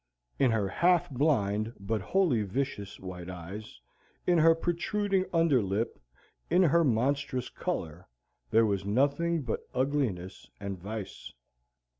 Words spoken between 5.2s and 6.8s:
under lip, in